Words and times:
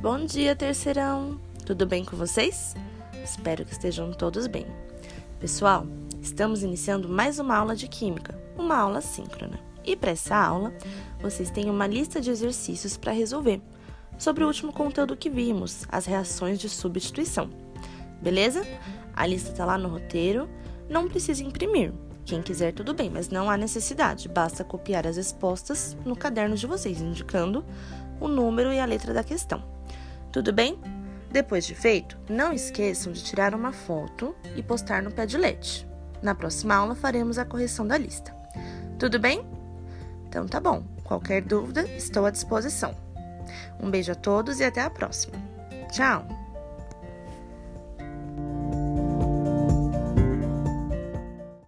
Bom 0.00 0.24
dia, 0.24 0.54
terceirão! 0.54 1.40
Tudo 1.66 1.84
bem 1.84 2.04
com 2.04 2.16
vocês? 2.16 2.76
Espero 3.24 3.64
que 3.64 3.72
estejam 3.72 4.12
todos 4.12 4.46
bem. 4.46 4.64
Pessoal, 5.40 5.84
estamos 6.22 6.62
iniciando 6.62 7.08
mais 7.08 7.40
uma 7.40 7.56
aula 7.56 7.74
de 7.74 7.88
Química, 7.88 8.40
uma 8.56 8.76
aula 8.76 9.00
síncrona. 9.00 9.58
E 9.84 9.96
para 9.96 10.12
essa 10.12 10.36
aula, 10.36 10.72
vocês 11.20 11.50
têm 11.50 11.68
uma 11.68 11.84
lista 11.84 12.20
de 12.20 12.30
exercícios 12.30 12.96
para 12.96 13.10
resolver 13.10 13.60
sobre 14.16 14.44
o 14.44 14.46
último 14.46 14.72
conteúdo 14.72 15.16
que 15.16 15.28
vimos, 15.28 15.84
as 15.88 16.06
reações 16.06 16.60
de 16.60 16.68
substituição. 16.68 17.50
Beleza? 18.22 18.64
A 19.16 19.26
lista 19.26 19.50
está 19.50 19.64
lá 19.64 19.76
no 19.76 19.88
roteiro, 19.88 20.48
não 20.88 21.08
precisa 21.08 21.42
imprimir. 21.42 21.92
Quem 22.24 22.40
quiser, 22.40 22.72
tudo 22.72 22.94
bem, 22.94 23.10
mas 23.10 23.30
não 23.30 23.50
há 23.50 23.56
necessidade, 23.56 24.28
basta 24.28 24.62
copiar 24.62 25.08
as 25.08 25.16
respostas 25.16 25.96
no 26.04 26.14
caderno 26.14 26.54
de 26.54 26.68
vocês, 26.68 27.00
indicando 27.00 27.64
o 28.20 28.28
número 28.28 28.72
e 28.72 28.78
a 28.78 28.84
letra 28.84 29.12
da 29.12 29.24
questão. 29.24 29.76
Tudo 30.32 30.52
bem? 30.52 30.78
Depois 31.30 31.66
de 31.66 31.74
feito, 31.74 32.18
não 32.28 32.52
esqueçam 32.52 33.12
de 33.12 33.22
tirar 33.22 33.54
uma 33.54 33.72
foto 33.72 34.34
e 34.56 34.62
postar 34.62 35.02
no 35.02 35.10
Padlet. 35.10 35.86
Na 36.22 36.34
próxima 36.34 36.74
aula 36.74 36.94
faremos 36.94 37.38
a 37.38 37.44
correção 37.44 37.86
da 37.86 37.98
lista. 37.98 38.34
Tudo 38.98 39.18
bem? 39.18 39.46
Então 40.28 40.46
tá 40.46 40.60
bom. 40.60 40.82
Qualquer 41.04 41.42
dúvida, 41.42 41.82
estou 41.96 42.26
à 42.26 42.30
disposição. 42.30 42.94
Um 43.80 43.90
beijo 43.90 44.12
a 44.12 44.14
todos 44.14 44.60
e 44.60 44.64
até 44.64 44.82
a 44.82 44.90
próxima. 44.90 45.36
Tchau! 45.90 46.37